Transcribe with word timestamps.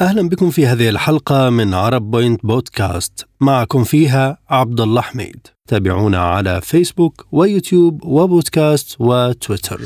أهلا 0.00 0.28
بكم 0.28 0.50
في 0.50 0.66
هذه 0.66 0.88
الحلقة 0.88 1.50
من 1.50 1.74
عرب 1.74 2.10
بوينت 2.10 2.46
بودكاست. 2.46 3.26
معكم 3.40 3.84
فيها 3.84 4.38
عبد 4.48 4.80
الله 4.80 5.00
حميد. 5.00 5.46
تابعونا 5.66 6.18
على 6.18 6.60
فيسبوك 6.60 7.26
ويوتيوب 7.32 8.04
وبودكاست 8.04 8.96
وتويتر. 9.00 9.80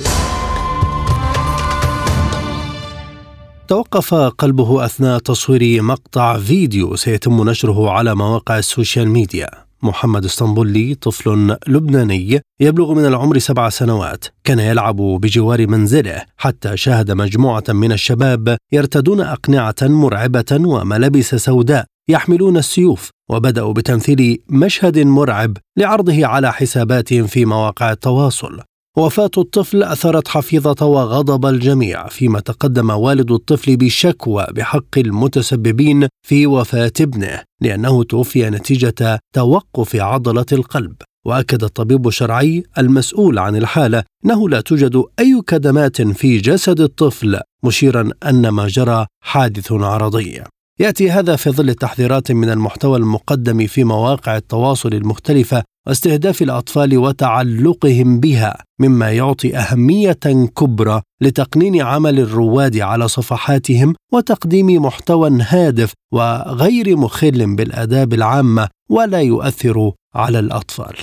توقف 3.68 4.14
قلبه 4.14 4.84
أثناء 4.84 5.18
تصوير 5.18 5.82
مقطع 5.82 6.38
فيديو 6.38 6.96
سيتم 6.96 7.50
نشره 7.50 7.90
على 7.90 8.14
مواقع 8.14 8.58
ال 8.58 8.65
social 8.65 9.08
media. 9.08 9.61
محمد 9.82 10.24
اسطنبولي 10.24 10.94
طفل 10.94 11.56
لبناني 11.66 12.40
يبلغ 12.60 12.94
من 12.94 13.06
العمر 13.06 13.38
سبع 13.38 13.68
سنوات. 13.68 14.24
كان 14.44 14.58
يلعب 14.58 14.96
بجوار 14.96 15.66
منزله 15.66 16.22
حتى 16.36 16.76
شاهد 16.76 17.10
مجموعة 17.10 17.64
من 17.68 17.92
الشباب 17.92 18.56
يرتدون 18.72 19.20
أقنعة 19.20 19.74
مرعبة 19.82 20.58
وملابس 20.64 21.34
سوداء 21.34 21.84
يحملون 22.08 22.56
السيوف 22.56 23.10
وبدأوا 23.30 23.72
بتمثيل 23.72 24.42
مشهد 24.48 24.98
مرعب 24.98 25.56
لعرضه 25.78 26.26
على 26.26 26.52
حساباتهم 26.52 27.26
في 27.26 27.44
مواقع 27.44 27.92
التواصل. 27.92 28.60
وفاة 28.96 29.30
الطفل 29.38 29.82
أثرت 29.82 30.28
حفيظة 30.28 30.86
وغضب 30.86 31.46
الجميع 31.46 32.08
فيما 32.08 32.40
تقدم 32.40 32.90
والد 32.90 33.30
الطفل 33.30 33.76
بشكوى 33.76 34.46
بحق 34.50 34.98
المتسببين 34.98 36.08
في 36.26 36.46
وفاة 36.46 36.92
ابنه 37.00 37.42
لأنه 37.60 38.04
توفي 38.04 38.50
نتيجة 38.50 39.20
توقف 39.34 39.96
عضلة 39.96 40.46
القلب. 40.52 40.94
وأكد 41.26 41.64
الطبيب 41.64 42.08
الشرعي 42.08 42.62
المسؤول 42.78 43.38
عن 43.38 43.56
الحالة 43.56 44.04
إنه 44.24 44.48
لا 44.48 44.60
توجد 44.60 45.04
أي 45.18 45.42
كدمات 45.46 46.02
في 46.02 46.38
جسد 46.38 46.80
الطفل 46.80 47.40
مشيرا 47.64 48.10
أن 48.26 48.48
ما 48.48 48.66
جرى 48.66 49.06
حادث 49.24 49.72
عرضي. 49.72 50.42
يأتي 50.80 51.10
هذا 51.10 51.36
في 51.36 51.50
ظل 51.50 51.68
التحذيرات 51.68 52.32
من 52.32 52.50
المحتوى 52.50 52.96
المقدم 52.98 53.66
في 53.66 53.84
مواقع 53.84 54.36
التواصل 54.36 54.94
المختلفة 54.94 55.62
واستهداف 55.88 56.42
الأطفال 56.42 56.98
وتعلقهم 56.98 58.20
بها 58.20 58.56
مما 58.80 59.12
يعطي 59.12 59.56
أهمية 59.56 60.18
كبرى 60.56 61.02
لتقنين 61.20 61.82
عمل 61.82 62.20
الرواد 62.20 62.78
على 62.78 63.08
صفحاتهم 63.08 63.94
وتقديم 64.12 64.82
محتوى 64.82 65.38
هادف 65.42 65.92
وغير 66.12 66.96
مخل 66.96 67.56
بالآداب 67.56 68.14
العامة 68.14 68.68
ولا 68.90 69.20
يؤثر 69.20 69.92
على 70.14 70.38
الأطفال. 70.38 70.94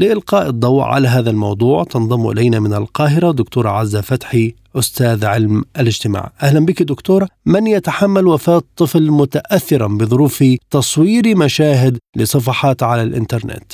لإلقاء 0.00 0.48
الضوء 0.48 0.82
على 0.82 1.08
هذا 1.08 1.30
الموضوع 1.30 1.84
تنضم 1.84 2.30
إلينا 2.30 2.60
من 2.60 2.74
القاهرة 2.74 3.32
دكتورة 3.32 3.68
عزة 3.68 4.00
فتحي 4.00 4.54
أستاذ 4.76 5.24
علم 5.24 5.64
الاجتماع. 5.80 6.32
أهلا 6.42 6.66
بك 6.66 6.82
دكتورة 6.82 7.28
من 7.46 7.66
يتحمل 7.66 8.26
وفاة 8.26 8.62
طفل 8.76 9.10
متأثرا 9.10 9.86
بظروف 9.86 10.44
تصوير 10.70 11.36
مشاهد 11.36 11.98
لصفحات 12.16 12.82
على 12.82 13.02
الإنترنت؟ 13.02 13.72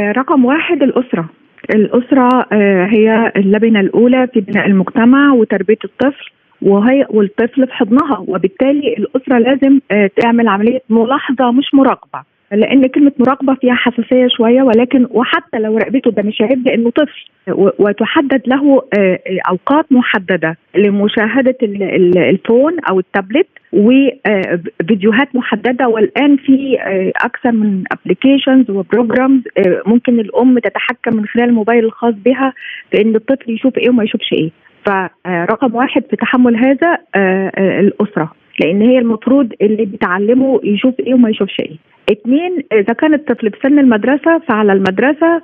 رقم 0.00 0.44
واحد 0.44 0.82
الأسرة. 0.82 1.28
الأسرة 1.74 2.46
آه، 2.52 2.86
هي 2.90 3.32
اللبنة 3.36 3.80
الأولى 3.80 4.26
في 4.34 4.40
بناء 4.40 4.66
المجتمع 4.66 5.32
وتربية 5.32 5.78
الطفل 5.84 6.30
وهي 6.62 7.06
والطفل 7.10 7.66
في 7.66 7.72
حضنها 7.74 8.18
وبالتالي 8.18 8.94
الأسرة 8.98 9.38
لازم 9.38 9.80
آه، 9.90 10.10
تعمل 10.16 10.48
عملية 10.48 10.80
ملاحظة 10.90 11.52
مش 11.52 11.74
مراقبة 11.74 12.22
لأن 12.52 12.86
كلمة 12.86 13.12
مراقبة 13.18 13.54
فيها 13.54 13.74
حساسية 13.74 14.28
شوية 14.36 14.62
ولكن 14.62 15.06
وحتى 15.10 15.58
لو 15.58 15.78
راقبته 15.78 16.10
ده 16.10 16.22
مش 16.22 16.40
عيب 16.42 16.66
لأنه 16.66 16.90
طفل 16.90 17.30
وتحدد 17.78 18.42
له 18.46 18.82
آه، 18.98 19.18
أوقات 19.50 19.92
محددة 19.92 20.56
لمشاهدة 20.76 21.56
ال 22.30 22.38
phone 22.38 22.76
أو 22.90 22.98
التابلت 22.98 23.48
وفيديوهات 23.72 25.28
آه، 25.34 25.38
محددة 25.38 25.88
والآن 25.88 26.36
في 26.36 26.80
آه، 26.80 27.12
أكثر 27.24 27.52
من 27.52 27.84
applications 27.92 28.70
و 28.70 28.78
programs 28.78 29.42
ممكن 29.86 30.20
الأم 30.20 30.58
تتحكم 30.58 31.16
من 31.16 31.26
خلال 31.26 31.48
الموبايل 31.48 31.84
الخاص 31.84 32.14
بها 32.14 32.52
في 32.90 33.02
ان 33.02 33.16
الطفل 33.16 33.50
يشوف 33.50 33.78
إيه 33.78 33.90
وما 33.90 34.04
يشوفش 34.04 34.32
إيه. 34.32 34.50
فرقم 34.86 35.74
واحد 35.74 36.02
في 36.10 36.16
تحمل 36.16 36.56
هذا 36.56 36.98
الأسرة 37.80 38.32
لأن 38.60 38.82
هي 38.82 38.98
المفروض 38.98 39.52
اللي 39.62 39.84
بتعلمه 39.84 40.60
يشوف 40.64 41.00
إيه 41.00 41.14
وما 41.14 41.30
يشوفش 41.30 41.60
إيه. 41.60 41.76
اثنين 42.12 42.62
إذا 42.72 42.92
كان 42.94 43.14
الطفل 43.14 43.50
في 43.50 43.58
سن 43.62 43.78
المدرسة 43.78 44.38
فعلى 44.38 44.72
المدرسة 44.72 45.42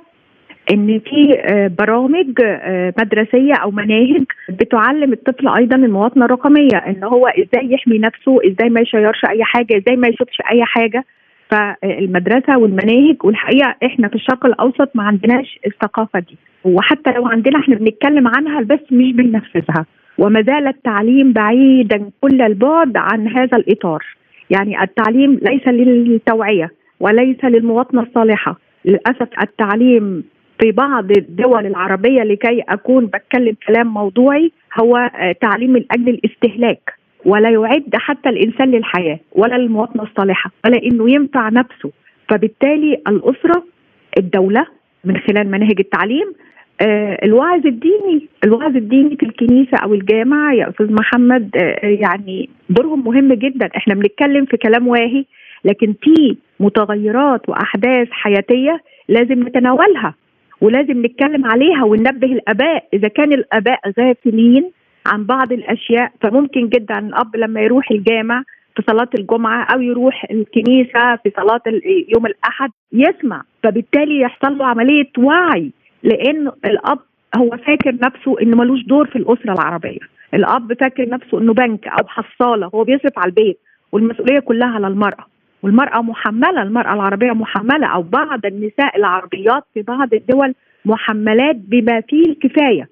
إن 0.71 0.99
في 0.99 1.39
آه، 1.39 1.67
برامج 1.79 2.41
آه، 2.43 2.93
مدرسية 2.99 3.53
أو 3.53 3.71
مناهج 3.71 4.23
بتعلم 4.49 5.13
الطفل 5.13 5.47
أيضا 5.47 5.75
المواطنة 5.75 6.25
الرقمية 6.25 6.77
إن 6.87 7.03
هو 7.03 7.27
إزاي 7.27 7.71
يحمي 7.71 7.97
نفسه 7.99 8.37
إزاي 8.47 8.69
ما 8.69 8.81
يشيرش 8.81 9.25
أي 9.29 9.43
حاجة 9.43 9.77
إزاي 9.77 9.95
ما 9.95 10.07
يشوفش 10.07 10.37
أي 10.51 10.65
حاجة. 10.65 11.05
فالمدرسة 11.51 12.57
والمناهج 12.57 13.15
والحقيقة 13.23 13.75
إحنا 13.85 14.07
في 14.07 14.15
الشرق 14.15 14.45
الأوسط 14.45 14.89
ما 14.95 15.03
عندناش 15.03 15.59
الثقافة 15.65 16.19
دي. 16.19 16.37
وحتى 16.63 17.11
لو 17.11 17.27
عندنا 17.27 17.59
إحنا 17.59 17.75
بنتكلم 17.75 18.27
عنها 18.27 18.61
بس 18.61 18.79
مش 18.91 19.11
بننفذها. 19.13 19.85
وما 20.17 20.41
زال 20.41 20.67
التعليم 20.67 21.33
بعيدا 21.33 22.09
كل 22.21 22.41
البعد 22.41 22.97
عن 22.97 23.27
هذا 23.27 23.57
الإطار. 23.57 24.05
يعني 24.49 24.83
التعليم 24.83 25.39
ليس 25.41 25.67
للتوعية 25.67 26.71
وليس 26.99 27.45
للمواطنة 27.45 28.01
الصالحة. 28.01 28.59
للأسف 28.85 29.27
التعليم 29.41 30.23
في 30.61 30.71
بعض 30.71 31.11
الدول 31.11 31.65
العربية 31.65 32.23
لكي 32.23 32.61
أكون 32.69 33.05
بتكلم 33.05 33.55
كلام 33.67 33.87
موضوعي 33.87 34.51
هو 34.81 34.97
آه، 34.97 35.31
تعليم 35.31 35.71
من 35.71 35.83
أجل 35.91 36.09
الاستهلاك. 36.09 36.99
ولا 37.25 37.49
يعد 37.49 37.95
حتى 37.95 38.29
الإنسان 38.29 38.71
للحياة 38.71 39.19
ولا 39.31 39.55
للمواطنة 39.55 40.03
الصالحة 40.03 40.51
ولا 40.65 40.83
إنه 40.83 41.11
ينفع 41.11 41.49
نفسه. 41.49 41.91
فبالتالي 42.29 42.93
الأسرة 43.07 43.63
الدولة 44.17 44.65
من 45.05 45.17
خلال 45.17 45.51
مناهج 45.51 45.79
التعليم 45.79 46.33
آه، 46.81 47.19
الوعظ 47.23 47.65
الديني 47.65 48.27
الوعظ 48.43 48.75
الديني 48.75 49.15
في 49.15 49.25
الكنيسة 49.25 49.77
أو 49.83 49.93
الجامع 49.93 50.53
يا 50.53 50.69
أستاذ 50.69 50.93
محمد 50.93 51.49
آه، 51.57 51.85
يعني 51.85 52.49
دورهم 52.69 53.03
مهم 53.05 53.33
جدا. 53.33 53.69
إحنا 53.77 53.93
بنتكلم 53.95 54.45
في 54.45 54.57
كلام 54.57 54.87
واهي 54.87 55.25
لكن 55.65 55.93
في 56.01 56.37
متغيرات 56.59 57.49
وأحداث 57.49 58.07
حياتية 58.11 58.81
لازم 59.09 59.43
نتناولها. 59.47 60.13
ولازم 60.61 61.05
نتكلم 61.05 61.45
عليها 61.45 61.83
وننبه 61.83 62.27
الآباء. 62.27 62.87
إذا 62.93 63.07
كان 63.07 63.33
الآباء 63.33 63.79
غافلين 63.99 64.71
عن 65.07 65.25
بعض 65.25 65.51
الأشياء 65.51 66.11
فممكن 66.21 66.69
جدا 66.69 66.99
الأب 66.99 67.35
لما 67.35 67.61
يروح 67.61 67.91
الجامع 67.91 68.43
في 68.75 68.83
صلاة 68.87 69.09
الجمعة 69.19 69.63
أو 69.63 69.81
يروح 69.81 70.25
الكنيسة 70.31 71.15
في 71.15 71.31
صلاة 71.37 71.61
يوم 72.15 72.25
الأحد 72.25 72.69
يسمع 72.93 73.43
فبالتالي 73.63 74.19
يحصل 74.21 74.57
له 74.57 74.65
عملية 74.65 75.09
وعي 75.17 75.71
لأن 76.03 76.51
الأب 76.65 76.99
هو 77.37 77.49
فاكر 77.49 77.95
نفسه 77.95 78.41
إنه 78.41 78.57
ملوش 78.57 78.83
دور 78.83 79.07
في 79.07 79.15
الأسرة 79.15 79.53
العربية. 79.53 79.99
الأب 80.33 80.73
فاكر 80.73 81.09
نفسه 81.09 81.39
إنه 81.39 81.53
بنك 81.53 81.87
أو 81.87 82.07
حصالة 82.07 82.69
هو 82.75 82.83
بيصرف 82.83 83.19
على 83.19 83.29
البيت 83.29 83.59
والمسؤولية 83.91 84.39
كلها 84.39 84.67
على 84.67 84.87
المرأة. 84.87 85.25
والمرأة 85.63 86.01
محملة 86.01 86.61
المرأة 86.61 86.93
العربية 86.93 87.31
محملة 87.31 87.87
أو 87.87 88.01
بعض 88.01 88.45
النساء 88.45 88.97
العربيات 88.97 89.63
في 89.73 89.81
بعض 89.81 90.13
الدول 90.13 90.55
محملات 90.85 91.55
بما 91.55 92.01
فيه 92.01 92.23
الكفاية 92.25 92.89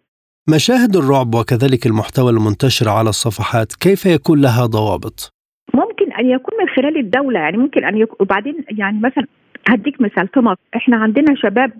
مشاهد 0.55 0.95
الرعب 0.95 1.35
وكذلك 1.35 1.85
المحتوى 1.85 2.31
المنتشر 2.31 2.89
على 2.89 3.09
الصفحات 3.09 3.73
كيف 3.73 4.05
يكون 4.05 4.41
لها 4.41 4.65
ضوابط؟ 4.65 5.33
ممكن 5.73 6.13
أن 6.13 6.25
يكون 6.25 6.53
من 6.59 6.67
خلال 6.75 6.97
الدولة 6.97 7.39
يعني 7.39 7.57
ممكن 7.57 7.85
أن 7.85 7.97
يكون 7.97 8.15
وبعدين 8.19 8.55
يعني 8.69 8.99
مثلا 8.99 9.25
هديك 9.69 10.01
مثال 10.01 10.27
في 10.27 10.39
مصر 10.39 10.59
إحنا 10.75 10.97
عندنا 10.97 11.35
شباب 11.35 11.71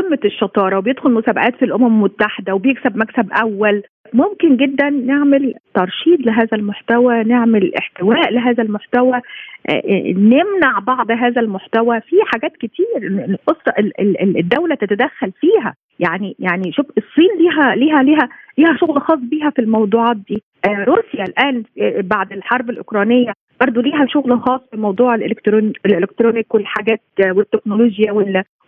قمه 0.00 0.18
الشطارة 0.24 0.78
وبيدخل 0.78 1.10
مسابقات 1.12 1.56
في 1.56 1.64
الأمم 1.64 1.86
المتحدة 1.86 2.54
وبيكسب 2.54 2.96
مكسب 2.96 3.32
أول. 3.32 3.82
ممكن 4.12 4.56
جدا 4.56 4.90
نعمل 4.90 5.54
ترشيد 5.74 6.26
لهذا 6.26 6.56
المحتوى 6.56 7.24
نعمل 7.24 7.74
احتواء 7.74 8.30
لهذا 8.30 8.62
المحتوى 8.62 9.16
آه، 9.68 9.72
آه، 9.72 10.12
نمنع 10.12 10.78
بعض 10.86 11.10
هذا 11.10 11.40
المحتوى. 11.40 12.00
في 12.00 12.16
حاجات 12.26 12.52
كتير 12.56 12.86
الدولة 14.36 14.74
تتدخل 14.74 15.32
فيها. 15.40 15.74
يعني 15.98 16.36
يعني 16.38 16.72
شوف 16.72 16.86
الصين 16.98 17.30
ليها 17.38 17.74
ليها 17.74 18.02
ليها 18.02 18.28
ليها 18.58 18.76
شغل 18.80 19.00
خاص 19.00 19.18
بيها 19.18 19.50
في 19.50 19.62
الموضوعات 19.62 20.16
دي. 20.16 20.42
آه، 20.68 20.84
روسيا 20.84 21.24
الآن 21.24 21.62
بعد 22.02 22.32
الحرب 22.32 22.70
الأوكرانية 22.70 23.32
برضه 23.60 23.82
ليها 23.82 24.06
شغل 24.06 24.40
خاص 24.40 24.60
في 24.70 24.76
موضوع 24.76 25.14
الالكترون 25.14 25.72
الإلكترونيك 25.86 26.54
والحاجات 26.54 27.00
والتكنولوجيا 27.24 28.12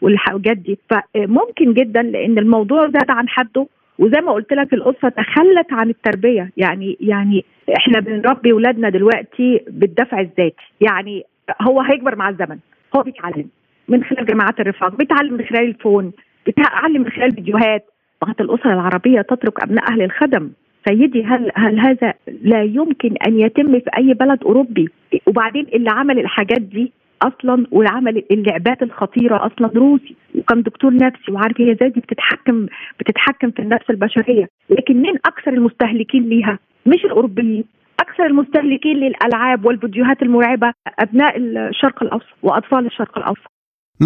والحاجات 0.00 0.56
دي. 0.56 0.78
فممكن 0.90 1.72
جدا 1.74 2.02
لأن 2.02 2.38
الموضوع 2.38 2.80
زاد 2.86 3.10
عن 3.10 3.28
حده 3.28 3.66
وزي 3.98 4.20
ما 4.20 4.32
قلت 4.32 4.52
لك 4.52 4.74
الاسره 4.74 5.08
تخلت 5.08 5.72
عن 5.72 5.90
التربية. 5.90 6.50
يعني 6.56 6.96
يعني 7.00 7.44
إحنا 7.76 8.00
بنربي 8.00 8.52
اولادنا 8.52 8.88
دلوقتي 8.88 9.60
بالدفع 9.68 10.20
الذاتي. 10.20 10.72
يعني 10.80 11.24
هو 11.62 11.80
هيكبر 11.80 12.16
مع 12.16 12.28
الزمن. 12.28 12.58
هو 12.96 13.02
بيتعلم 13.02 13.48
من 13.88 14.04
خلال 14.04 14.26
جماعات 14.26 14.60
الرفاق 14.60 14.96
بيتعلم 14.96 15.34
من 15.34 15.44
خلال 15.44 15.68
الفون 15.68 16.12
بيتعلم 16.46 17.02
من 17.02 17.10
خلال 17.10 17.32
فيديوهات. 17.34 17.84
فقط 18.20 18.40
الاسره 18.40 18.72
العربية 18.72 19.20
تترك 19.20 19.60
ابنائها 19.60 19.96
للخدم 19.96 20.50
سيدي 20.88 21.24
هل 21.24 21.50
هل 21.54 21.80
هذا 21.80 22.14
لا 22.42 22.62
يمكن 22.62 23.14
أن 23.26 23.40
يتم 23.40 23.72
في 23.80 23.90
أي 23.98 24.14
بلد 24.14 24.42
أوروبي؟ 24.44 24.88
وبعدين 25.26 25.66
اللي 25.74 25.90
عمل 25.90 26.18
الحاجات 26.18 26.60
دي 26.60 26.92
أصلا 27.22 27.66
وعمل 27.70 28.24
اللعبات 28.30 28.82
الخطيرة 28.82 29.46
أصلا 29.46 29.70
روسي 29.76 30.14
وكان 30.38 30.62
دكتور 30.62 30.94
نفسي 30.94 31.32
وعارف 31.32 31.60
هي 31.60 31.72
إزاي 31.72 31.88
دي 31.88 32.00
بتتحكم 32.00 32.66
بتتحكم 33.00 33.50
في 33.50 33.62
النفس 33.62 33.90
البشرية. 33.90 34.48
لكن 34.70 34.94
مين 35.02 35.14
أكثر 35.26 35.52
المستهلكين 35.52 36.28
ليها؟ 36.28 36.58
مش 36.86 37.04
الأوروبيين 37.04 37.64
أكثر 38.00 38.26
المستهلكين 38.26 38.96
للألعاب 38.96 39.64
والفيديوهات 39.64 40.22
المرعبة 40.22 40.72
أبناء 40.98 41.36
الشرق 41.38 42.02
الأوسط 42.02 42.26
وأطفال 42.42 42.86
الشرق 42.86 43.18
الأوسط. 43.18 43.52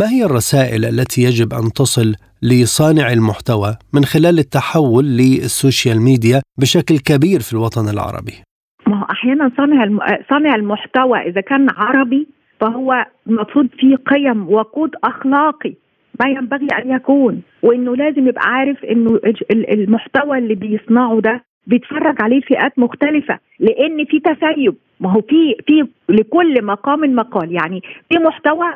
ما 0.01 0.09
هي 0.11 0.25
الرسائل 0.25 0.85
التي 0.85 1.21
يجب 1.23 1.53
أن 1.53 1.73
تصل 1.73 2.15
لصانع 2.43 3.13
المحتوى 3.13 3.71
من 3.95 4.05
خلال 4.05 4.39
التحول 4.39 5.05
للسوشيال 5.05 6.03
ميديا 6.03 6.41
بشكل 6.61 6.97
كبير 6.99 7.41
في 7.41 7.53
الوطن 7.53 7.89
العربي؟ 7.95 8.37
ما 8.87 9.01
هو 9.01 9.07
أحيانا 9.11 9.51
صانع 9.57 9.83
صانع 10.31 10.55
المحتوى 10.55 11.19
إذا 11.19 11.41
كان 11.41 11.67
عربي 11.77 12.29
فهو 12.61 13.07
المفروض 13.27 13.69
فيه 13.79 13.97
قيم 13.97 14.49
وقود 14.51 14.91
أخلاقي 15.05 15.75
ما 16.21 16.31
ينبغي 16.31 16.69
أن 16.79 16.91
يكون 16.91 17.43
وإنه 17.63 17.97
لازم 17.97 18.29
يبقى 18.29 18.45
عارف 18.49 18.85
إنه 18.85 19.21
المحتوى 19.51 20.39
اللي 20.39 20.55
بيصنعه 20.55 21.21
ده 21.21 21.45
بيتفرج 21.67 22.23
عليه 22.23 22.41
فئات 22.41 22.79
مختلفة 22.79 23.39
لأن 23.61 24.05
في 24.05 24.21
تسيب 24.21 24.75
ما 25.01 25.13
هو 25.13 25.21
في 25.21 25.55
في 25.67 25.89
لكل 26.09 26.65
مقام 26.65 27.01
مقال 27.01 27.53
يعني 27.53 27.81
في 28.09 28.19
محتوى 28.19 28.67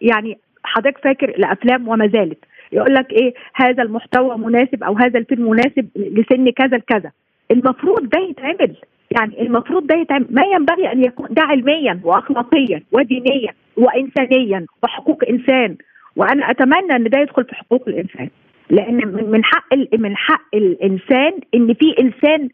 يعني 0.00 0.38
حضرتك 0.68 0.98
فاكر 0.98 1.28
الأفلام 1.28 1.88
وما 1.88 2.06
زالت. 2.06 2.38
يقول 2.72 2.94
لك 2.94 3.12
إيه 3.12 3.34
هذا 3.54 3.82
المحتوى 3.82 4.38
مناسب 4.38 4.84
أو 4.84 4.94
هذا 4.94 5.18
الفيلم 5.18 5.50
مناسب 5.50 5.88
لسن 5.96 6.50
كذا 6.50 6.76
لكذا. 6.76 7.10
المفروض 7.50 8.08
ده 8.08 8.20
يتعمل. 8.20 8.76
يعني 9.10 9.42
المفروض 9.42 9.86
ده 9.86 9.94
يتعمل. 9.96 10.26
ما 10.30 10.42
ينبغي 10.42 10.92
أن 10.92 11.04
يكون 11.04 11.26
ده 11.30 11.42
علميا 11.42 12.00
واخلاقيا 12.04 12.82
ودينيا 12.92 13.52
وانسانيا 13.76 14.66
وحقوق 14.82 15.24
إنسان. 15.28 15.76
وأنا 16.16 16.50
أتمنى 16.50 16.96
إن 16.96 17.04
ده 17.04 17.18
يدخل 17.18 17.44
في 17.44 17.54
حقوق 17.54 17.88
الإنسان. 17.88 18.28
لأن 18.70 18.94
من 19.30 19.44
حق 19.44 19.74
من 19.98 20.16
حق 20.16 20.54
الإنسان 20.54 21.32
إن 21.54 21.74
في 21.74 21.94
إنسان 22.00 22.48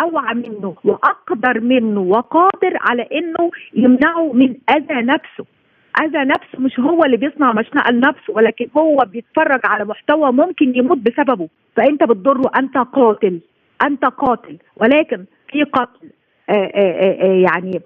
أوعى 0.00 0.34
منه 0.34 0.74
وأقدر 0.84 1.60
منه 1.60 2.00
وقادر 2.00 2.76
على 2.80 3.02
إنه 3.02 3.50
يمنعه 3.74 4.32
من 4.32 4.54
أذى 4.70 4.94
نفسه. 4.94 5.44
أذى 6.00 6.24
نفسه 6.24 6.58
مش 6.58 6.80
هو 6.80 7.04
اللي 7.04 7.16
بيصنع 7.16 7.52
مشنقة 7.52 7.92
لنفسه 7.92 8.32
ولكن 8.32 8.68
هو 8.76 8.96
بيتفرج 9.06 9.60
على 9.64 9.84
محتوى 9.84 10.32
ممكن 10.32 10.76
يموت 10.76 10.98
بسببه. 10.98 11.48
فأنت 11.76 12.02
بتضره 12.02 12.50
أنت 12.58 12.78
قاتل 12.78 13.40
أنت 13.86 14.04
قاتل. 14.04 14.58
ولكن 14.76 15.24
في 15.48 15.62
قتل. 15.62 16.10
آآ 16.50 16.54
آه، 16.54 16.56
آآ 16.56 17.04
آه، 17.04 17.22
آه، 17.22 17.50
يعني 17.52 17.80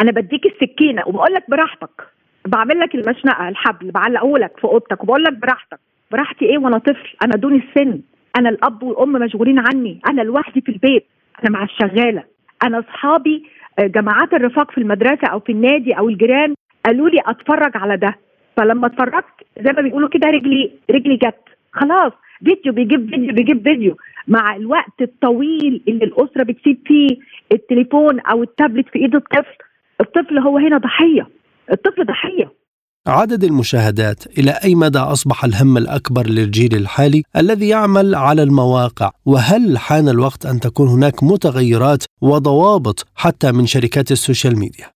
أنا 0.00 0.12
بديك 0.12 0.46
السكينة 0.46 1.02
وبقول 1.06 1.32
لك 1.34 1.50
براحتك. 1.50 2.06
بعمل 2.46 2.80
لك 2.80 2.94
المشنقة 2.94 3.48
الحبل 3.48 3.90
بعلقه 3.90 4.38
لك 4.38 4.58
في 4.58 4.64
أوضتك 4.64 5.02
وبقول 5.02 5.22
لك 5.24 5.32
براحتك. 5.32 5.78
براحتي 6.10 6.44
إيه 6.44 6.58
وأنا 6.58 6.78
طفل؟ 6.78 7.16
أنا 7.24 7.36
دون 7.36 7.54
السن. 7.54 8.00
أنا 8.38 8.48
الأب 8.48 8.82
والأم 8.82 9.12
مشغولين 9.12 9.58
عني. 9.58 10.00
أنا 10.08 10.22
لوحدي 10.22 10.60
في 10.60 10.68
البيت. 10.68 11.06
أنا 11.42 11.50
مع 11.50 11.64
الشغالة. 11.64 12.24
أنا 12.64 12.78
أصحابي 12.78 13.44
جماعات 13.80 14.34
الرفاق 14.34 14.70
في 14.70 14.78
المدرسة 14.78 15.28
أو 15.32 15.40
في 15.40 15.52
النادي 15.52 15.92
أو 15.92 16.08
الجيران 16.08 16.54
قالوا 16.86 17.08
لي 17.08 17.20
أتفرج 17.26 17.72
على 17.74 17.96
ده. 17.96 18.18
فلما 18.56 18.86
اتفرجت 18.86 19.34
زي 19.64 19.72
ما 19.72 19.82
بيقولوا 19.82 20.08
كده 20.08 20.28
رجلي 20.28 20.72
رجلي 20.90 21.16
جت. 21.16 21.44
خلاص 21.72 22.12
فيديو 22.44 22.72
بيجيب 22.72 23.10
فيديو 23.10 23.34
بيجيب 23.34 23.62
فيديو. 23.62 23.96
مع 24.28 24.56
الوقت 24.56 25.02
الطويل 25.02 25.82
اللي 25.88 26.04
الأسرة 26.04 26.42
بتسيب 26.42 26.78
فيه 26.86 27.08
التليفون 27.52 28.20
أو 28.20 28.42
التابلت 28.42 28.88
في 28.88 28.98
إيد 28.98 29.14
الطفل 29.14 29.56
الطفل 30.00 30.38
هو 30.38 30.58
هنا 30.58 30.78
ضحية. 30.78 31.28
الطفل 31.72 32.04
ضحية. 32.06 32.62
عدد 33.06 33.44
المشاهدات 33.44 34.38
إلى 34.38 34.50
أي 34.64 34.74
مدى 34.74 34.98
أصبح 34.98 35.44
الهم 35.44 35.76
الأكبر 35.76 36.26
للجيل 36.26 36.74
الحالي 36.74 37.22
الذي 37.36 37.68
يعمل 37.68 38.14
على 38.14 38.42
المواقع؟ 38.42 39.10
وهل 39.26 39.78
حان 39.78 40.08
الوقت 40.08 40.46
أن 40.46 40.60
تكون 40.60 40.88
هناك 40.88 41.22
متغيرات 41.22 42.04
وضوابط 42.20 43.06
حتى 43.14 43.52
من 43.52 43.66
شركات 43.66 44.12
ال 44.12 44.19
social 44.19 44.58
media؟ 44.58 44.86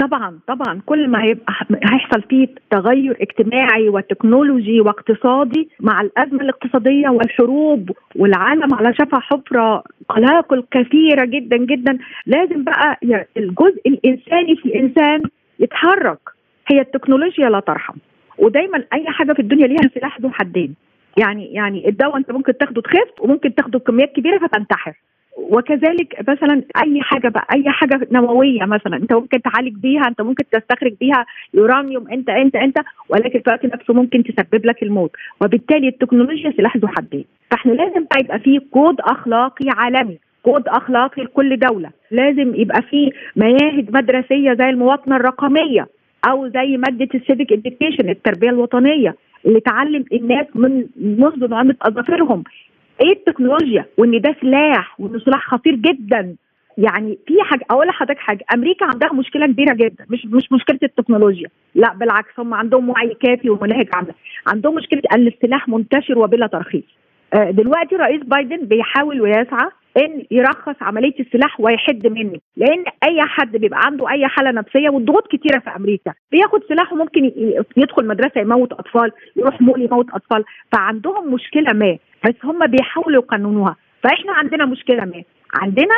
طبعا 0.00 0.38
طبعا 0.46 0.80
كل 0.86 1.08
ما 1.08 1.22
هيبقى 1.24 1.52
هيحصل 1.92 2.22
فيه 2.22 2.46
تغير 2.70 3.16
اجتماعي 3.20 3.88
وتكنولوجي 3.88 4.80
واقتصادي 4.80 5.68
مع 5.80 6.00
الأزمة 6.00 6.40
الاقتصادية 6.40 7.08
والحروب 7.08 7.90
والعالم 8.16 8.74
على 8.74 8.94
شفا 8.94 9.20
حفرة 9.20 9.84
قلاقل 10.08 10.64
كثيرة 10.70 11.24
جدا 11.24 11.56
جدا 11.56 11.98
لازم 12.26 12.64
بقى 12.64 12.98
الجزء 13.36 13.80
الإنساني 13.86 14.56
في 14.56 14.64
الانسان 14.64 15.22
يتحرك. 15.58 16.18
هي 16.68 16.80
التكنولوجيا 16.80 17.48
لا 17.50 17.60
ترحم. 17.60 17.94
ودايما 18.38 18.84
أي 18.92 19.06
حاجة 19.06 19.32
في 19.32 19.38
الدنيا 19.42 19.66
ليها 19.66 19.90
سلاح 19.94 20.20
ذو 20.20 20.30
حدين. 20.30 20.74
يعني 21.18 21.46
يعني 21.54 21.88
الدواء 21.88 22.16
أنت 22.16 22.30
ممكن 22.32 22.58
تاخده 22.58 22.82
تخف 22.82 23.10
وممكن 23.20 23.54
تاخده 23.54 23.78
بكميات 23.78 24.12
كبيرة 24.12 24.38
فتنتحر. 24.38 24.94
وكذلك 25.50 26.16
مثلا 26.28 26.62
أي 26.84 27.00
حاجة 27.02 27.28
بقى 27.28 27.46
أي 27.54 27.64
حاجة 27.70 28.08
نووية 28.12 28.64
مثلا 28.64 28.96
أنت 28.96 29.12
ممكن 29.12 29.42
تعالج 29.42 29.74
بيها 29.74 30.02
أنت 30.08 30.20
ممكن 30.20 30.44
تستخرج 30.52 30.92
بيها 31.00 31.26
يورانيوم 31.54 32.08
أنت 32.08 32.30
أنت 32.30 32.56
أنت 32.56 32.76
ولكن 33.08 33.38
في 33.40 33.46
الوقت 33.46 33.64
نفسه 33.64 33.94
ممكن 33.94 34.22
تسبب 34.24 34.66
لك 34.66 34.82
الموت. 34.82 35.10
وبالتالي 35.42 35.88
التكنولوجيا 35.88 36.52
سلاح 36.56 36.76
ذو 36.76 36.88
حدين. 36.88 37.24
فإحنا 37.50 37.72
لازم 37.72 38.04
بقى 38.04 38.20
يبقى 38.20 38.38
في 38.38 38.58
كود 38.70 39.00
أخلاقي 39.00 39.66
عالمي 39.76 40.18
كود 40.42 40.68
أخلاقي 40.68 41.22
لكل 41.22 41.56
دولة. 41.58 41.90
لازم 42.10 42.54
يبقى 42.54 42.82
في 42.82 43.10
مناهج 43.36 43.90
مدرسية 43.96 44.54
زي 44.54 44.68
المواطنة 44.70 45.16
الرقمية 45.16 45.86
أو 46.30 46.48
زي 46.48 46.76
مادة 46.76 47.08
ال 47.14 47.20
civic 47.20 47.52
education 47.52 48.08
التربية 48.08 48.50
الوطنية 48.50 49.14
اللي 49.46 49.60
تعلم 49.60 50.04
الناس 50.12 50.46
من 50.54 50.86
منذ 50.96 51.48
نعومة 51.50 51.74
اظافرهم 51.82 52.44
إيه 53.00 53.12
التكنولوجيا 53.12 53.84
وان 53.98 54.20
ده 54.20 54.36
سلاح 54.40 55.00
وانه 55.00 55.18
سلاح 55.18 55.46
خطير 55.46 55.74
جدا؟ 55.74 56.36
يعني 56.78 57.18
في 57.26 57.34
حاجة 57.42 57.64
أقول 57.70 57.86
لحضرتك 57.86 58.18
حاجة 58.18 58.44
أمريكا 58.54 58.86
عندها 58.86 59.12
مشكلة 59.12 59.46
كبيرة 59.46 59.74
جدا 59.74 60.06
مش 60.10 60.26
مش 60.26 60.52
مشكلة 60.52 60.78
التكنولوجيا 60.82 61.48
لا 61.74 61.94
بالعكس 61.94 62.30
هم 62.38 62.54
عندهم 62.54 62.88
وعي 62.88 63.16
كافي 63.22 63.50
ومناهج 63.50 63.88
عامله 63.94 64.14
عندهم 64.46 64.74
مشكلة 64.74 65.02
إن 65.16 65.26
السلاح 65.26 65.68
منتشر 65.68 66.18
وبلا 66.18 66.46
ترخيص. 66.46 66.82
آه، 67.34 67.50
دلوقتي 67.50 67.96
رئيس 67.96 68.22
بايدن 68.22 68.64
بيحاول 68.64 69.20
ويسعى 69.20 69.68
إن 69.96 70.22
يرخص 70.30 70.74
عملية 70.80 71.14
السلاح 71.20 71.60
ويحد 71.60 72.06
منه 72.06 72.38
لأن 72.56 72.84
أي 73.04 73.20
حد 73.22 73.56
بيبقى 73.56 73.80
عنده 73.84 74.10
أي 74.10 74.26
حالة 74.28 74.50
نفسية 74.50 74.90
والضغوط 74.90 75.26
كتيرة 75.26 75.58
في 75.58 75.70
أمريكا 75.76 76.12
بياخد 76.32 76.60
سلاح 76.68 76.92
وممكن 76.92 77.24
يدخل 77.76 78.06
مدرسة 78.06 78.40
يموت 78.40 78.72
أطفال 78.72 79.12
يروح 79.36 79.60
مول 79.60 79.82
يموت 79.82 80.06
أطفال. 80.10 80.44
فعندهم 80.72 81.34
مشكلة 81.34 81.72
ما 81.72 81.98
بس 82.24 82.34
هم 82.44 82.66
بيحاولوا 82.66 83.22
يقننوها. 83.22 83.76
فإحنا 84.02 84.32
عندنا 84.32 84.64
مشكلة 84.64 85.04
ما 85.04 85.22
عندنا 85.54 85.94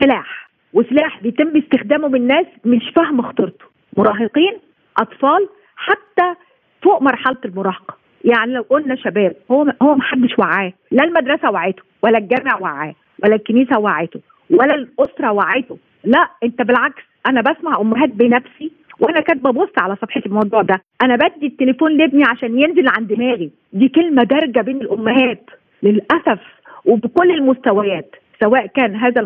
سلاح. 0.00 0.50
وسلاح 0.72 1.22
بيتم 1.22 1.56
استخدامه 1.56 2.08
بالناس 2.08 2.46
مش 2.64 2.92
فاهمه 2.96 3.22
خطورته. 3.22 3.64
مراهقين 3.96 4.58
أطفال 4.98 5.48
حتى 5.76 6.34
فوق 6.82 7.02
مرحلة 7.02 7.38
المراهقة. 7.44 7.96
يعني 8.24 8.52
لو 8.52 8.62
قلنا 8.62 8.96
شباب 8.96 9.36
هو 9.50 9.72
هو 9.82 9.94
محدش 9.94 10.38
وعاه. 10.38 10.72
لا 10.90 11.04
المدرسة 11.04 11.50
وعته 11.50 11.82
ولا 12.02 12.18
الجامع 12.18 12.58
وعاه. 12.60 12.94
ولا 13.24 13.34
الكنيسة 13.34 13.78
وعته 13.78 14.20
ولا 14.50 14.74
الأسرة 14.74 15.32
وعته 15.32 15.78
لا 16.04 16.28
أنت 16.42 16.62
بالعكس 16.62 17.02
أنا 17.26 17.40
بسمع 17.40 17.80
أمهات 17.80 18.10
بنفسي 18.10 18.72
وأنا 19.00 19.20
كاتبة 19.20 19.50
بوست 19.50 19.80
على 19.82 19.96
صفحتي 19.96 20.26
الموضوع 20.26 20.62
ده. 20.62 20.82
أنا 21.02 21.16
بدي 21.16 21.46
التليفون 21.46 21.96
لابني 21.96 22.24
عشان 22.24 22.60
ينزل 22.60 22.88
عن 22.88 23.06
دماغي 23.06 23.50
دي 23.72 23.88
كلمة 23.88 24.22
دارجة 24.22 24.60
بين 24.60 24.76
الأمهات 24.76 25.50
للأسف 25.82 26.40
وبكل 26.84 27.30
المستويات 27.30 28.16
سواء 28.42 28.66
كان 28.66 28.96
هذا. 28.96 29.20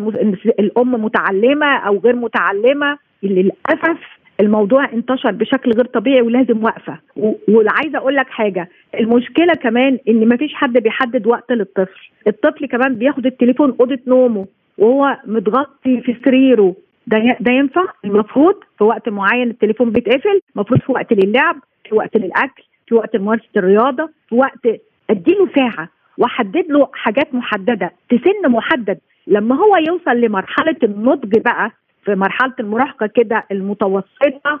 الأم 0.59 1.03
متعلمة 1.03 1.77
أو 1.77 1.97
غير 1.97 2.15
متعلمة. 2.15 2.97
للأسف 3.23 4.18
الموضوع 4.39 4.85
انتشر 4.93 5.31
بشكل 5.31 5.71
غير 5.71 5.85
طبيعي 5.85 6.21
ولازم 6.21 6.63
وقفه 6.63 6.99
وعايزة 7.47 7.97
أقول 7.97 8.15
لك 8.15 8.29
حاجة 8.29 8.69
المشكلة 8.99 9.53
كمان 9.53 9.99
إن 10.07 10.27
ما 10.27 10.37
فيش 10.37 10.53
حد 10.53 10.73
بيحدد 10.73 11.27
وقت 11.27 11.51
للطفل. 11.51 12.09
الطفل 12.27 12.65
كمان 12.65 12.95
بياخد 12.95 13.25
التليفون 13.25 13.75
أوضة 13.79 13.99
نومه 14.07 14.45
وهو 14.77 15.17
متغطي 15.25 16.01
في 16.01 16.15
سريره. 16.25 16.75
ده 17.07 17.37
ده 17.39 17.51
ينفع؟ 17.51 17.83
المفروض 18.05 18.55
في 18.77 18.83
وقت 18.83 19.09
معين 19.09 19.49
التليفون 19.49 19.89
بيتقفل 19.91 20.41
المفروض 20.55 20.79
في 20.79 20.91
وقت 20.91 21.13
للعب 21.13 21.55
في 21.89 21.95
وقت 21.95 22.17
للأكل 22.17 22.63
في 22.87 22.95
وقت 22.95 23.15
لممارسة 23.15 23.45
الرياضة 23.57 24.09
في 24.29 24.35
وقت 24.35 24.67
اديله 25.09 25.49
ساعة 25.55 25.89
وأحدد 26.17 26.65
له 26.69 26.89
حاجات 26.93 27.33
محددة. 27.35 27.91
تسن 28.09 28.51
محدد 28.51 28.97
لما 29.27 29.55
هو 29.55 29.77
يوصل 29.87 30.21
لمرحلة 30.21 30.75
النضج 30.83 31.39
بقى 31.39 31.71
في 32.09 32.15
مرحلة 32.15 32.53
المراهقة 32.59 33.07
كده 33.07 33.43
المتوسطة 33.51 34.59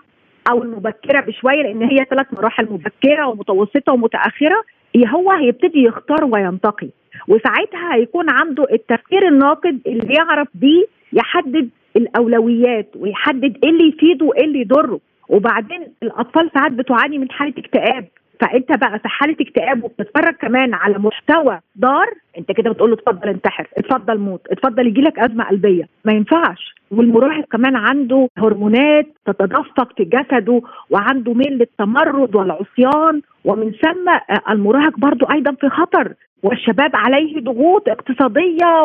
أو 0.51 0.63
المبكرة 0.63 1.21
بشوية 1.21 1.61
لأن 1.63 1.81
هي 1.83 2.05
ثلاث 2.09 2.27
مراحل 2.33 2.65
مبكرة 2.65 3.27
ومتوسطة 3.27 3.93
ومتأخرة 3.93 4.63
هو 5.07 5.31
هيبتدي 5.31 5.83
يختار 5.83 6.25
وينتقي. 6.25 6.89
وساعتها 7.27 7.95
هيكون 7.95 8.25
عنده 8.29 8.65
التفكير 8.71 9.27
الناقد 9.27 9.79
اللي 9.87 10.13
يعرف 10.13 10.47
بيه 10.53 10.85
يحدد 11.13 11.69
الأولويات 11.95 12.89
ويحدد 12.95 13.57
إيه 13.63 13.69
اللي 13.69 13.87
يفيده 13.89 14.25
وإيه 14.25 14.45
اللي 14.45 14.59
يضره. 14.61 14.99
وبعدين 15.29 15.87
الأطفال 16.03 16.51
ساعات 16.53 16.71
بتعاني 16.71 17.17
من 17.17 17.31
حالة 17.31 17.53
اكتئاب. 17.57 18.07
فانت 18.39 18.71
بقى 18.79 18.99
في 18.99 19.07
حالة 19.07 19.35
اكتئاب 19.41 19.83
وبتتفرج 19.83 20.33
كمان 20.33 20.73
على 20.73 20.97
محتوى 20.97 21.59
ضار 21.79 22.07
انت 22.37 22.51
كده 22.51 22.69
بتقول 22.71 22.89
له 22.89 22.95
اتفضل 22.95 23.29
انتحر 23.29 23.67
اتفضل 23.77 24.17
موت 24.17 24.41
اتفضل 24.51 24.87
يجي 24.87 25.01
لك 25.01 25.19
أزمة 25.19 25.43
قلبية. 25.43 25.83
ما 26.05 26.13
ينفعش. 26.13 26.75
والمراهق 26.91 27.45
كمان 27.51 27.75
عنده 27.75 28.29
هرمونات 28.37 29.05
تتدفق 29.25 29.93
في 29.97 30.03
جسده 30.03 30.61
وعنده 30.89 31.33
ميل 31.33 31.53
للتمرد 31.53 32.35
والعصيان. 32.35 33.21
ومن 33.45 33.71
ثم 33.71 34.33
المراهق 34.49 34.99
برضو 34.99 35.25
أيضا 35.25 35.51
في 35.51 35.69
خطر. 35.69 36.13
والشباب 36.43 36.91
عليه 36.93 37.39
ضغوط 37.39 37.89
اقتصادية 37.89 38.83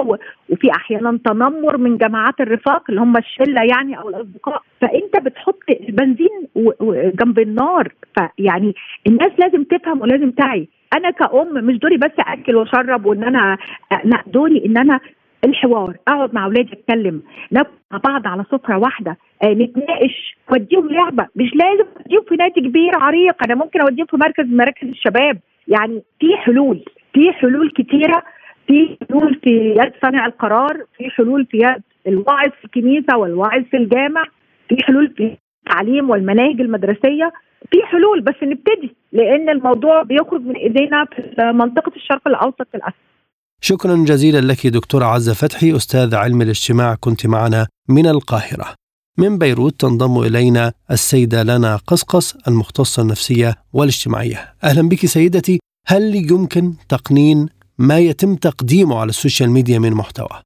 وفي 0.50 0.70
أحيانا 0.70 1.18
تنمر 1.24 1.76
من 1.76 1.96
جماعات 1.96 2.40
الرفاق 2.40 2.82
اللي 2.88 3.00
هم 3.00 3.16
الشلة 3.16 3.62
يعني 3.62 3.98
أو 3.98 4.08
الأصدقاء. 4.08 4.62
فأنت 4.80 5.16
بتحط 5.24 5.58
البنزين 5.80 6.48
جنب 7.20 7.38
النار. 7.38 7.92
فيعني 8.14 8.74
الناس 9.06 9.32
لازم 9.38 9.64
تفهم 9.64 10.00
ولازم 10.00 10.30
تعي. 10.30 10.68
أنا 10.96 11.10
كأم 11.10 11.54
مش 11.54 11.78
دوري 11.78 11.96
بس 11.96 12.10
أكل 12.18 12.56
وأشرب 12.56 13.06
وإن 13.06 13.24
أنا 13.24 13.58
لا 14.04 14.22
دوري 14.26 14.66
إن 14.66 14.78
أنا 14.78 15.00
الحوار 15.44 15.96
أقعد 16.08 16.34
مع 16.34 16.44
أولادي 16.44 16.72
أتكلم 16.72 17.22
ناكل 17.50 17.70
مع 17.92 17.98
بعض 17.98 18.26
على 18.26 18.44
سفرة 18.52 18.78
واحدة 18.78 19.16
آه 19.42 19.52
نتناقش 19.52 20.36
وديهم 20.52 20.88
لعبة. 20.88 21.26
مش 21.36 21.50
لازم 21.54 21.84
أوديهم 21.96 22.24
في 22.28 22.36
نادي 22.36 22.60
كبير 22.60 22.92
عريق. 22.94 23.44
أنا 23.44 23.54
ممكن 23.54 23.80
أوديهم 23.80 24.06
في 24.06 24.16
مركز 24.16 24.44
من 24.44 24.56
مراكز 24.56 24.88
الشباب. 24.88 25.38
يعني 25.68 26.02
في 26.20 26.36
حلول. 26.36 26.84
في 27.14 27.32
حلول 27.32 27.70
كتيرة 27.70 28.22
في 28.66 28.96
حلول 29.08 29.40
في 29.44 29.50
يد 29.78 29.92
صانع 30.02 30.26
القرار 30.26 30.84
في 30.98 31.10
حلول 31.10 31.46
في 31.50 31.56
يد 31.56 31.82
الواعظ 32.06 32.50
في 32.60 32.64
الكنيسة 32.64 33.16
والواعظ 33.16 33.62
في 33.70 33.76
الجامع 33.76 34.24
في 34.68 34.76
حلول 34.82 35.14
في 35.16 35.36
التعليم 35.66 36.10
والمناهج 36.10 36.60
المدرسية 36.60 37.32
في 37.70 37.78
حلول 37.84 38.20
بس 38.20 38.34
نبتدي 38.42 38.96
لأن 39.12 39.48
الموضوع 39.48 40.02
بيخرج 40.02 40.40
من 40.40 40.56
إيدينا 40.56 41.04
في 41.04 41.52
منطقة 41.54 41.92
الشرق 41.96 42.28
الأوسط 42.28 42.66
للأسف. 42.74 42.94
شكرا 43.60 43.96
جزيلا 43.96 44.40
لك 44.40 44.66
دكتورة 44.66 45.04
عزة 45.04 45.34
فتحي 45.34 45.76
أستاذ 45.76 46.14
علم 46.14 46.42
الاجتماع 46.42 46.94
كنت 47.00 47.26
معنا 47.26 47.66
من 47.88 48.06
القاهرة. 48.06 48.74
من 49.18 49.38
بيروت 49.38 49.80
تنضم 49.80 50.22
إلينا 50.22 50.72
السيدة 50.90 51.42
لنا 51.42 51.76
قصقص 51.76 52.48
المختصة 52.48 53.02
النفسية 53.02 53.54
والاجتماعية. 53.72 54.54
أهلا 54.64 54.88
بك 54.88 55.06
سيدتي. 55.06 55.58
هل 55.86 56.14
يمكن 56.30 56.72
تقنين 56.88 57.48
ما 57.78 57.98
يتم 57.98 58.34
تقديمه 58.34 59.00
على 59.00 59.08
ال 59.08 59.14
social 59.14 59.50
media 59.50 59.78
من 59.78 59.92
محتوى؟ 59.92 60.40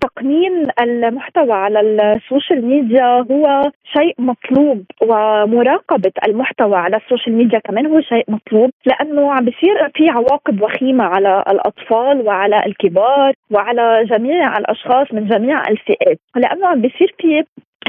تقنين 0.00 0.68
المحتوى 0.80 1.52
على 1.52 1.80
ال 1.80 1.92
social 1.92 2.64
media 2.64 3.26
هو 3.30 3.70
شيء 3.84 4.14
مطلوب 4.18 4.84
ومراقبة 5.02 6.12
المحتوى 6.28 6.76
على 6.76 6.96
ال 6.96 7.02
social 7.02 7.36
media 7.36 7.58
كمان 7.58 7.86
هو 7.86 8.00
شيء 8.00 8.24
مطلوب 8.28 8.70
لأنه 8.86 9.32
عم 9.32 9.44
بيصير 9.44 9.90
في 9.94 10.08
عواقب 10.08 10.62
وخيمة 10.62 11.04
على 11.04 11.44
الأطفال 11.48 12.26
وعلى 12.26 12.66
الكبار 12.66 13.32
وعلى 13.50 14.04
جميع 14.04 14.58
الأشخاص 14.58 15.06
من 15.12 15.28
جميع 15.28 15.68
الفئات 15.68 16.18
لأنه 16.36 16.66
عم 16.66 16.80
بيصير 16.80 17.14
في 17.18 17.44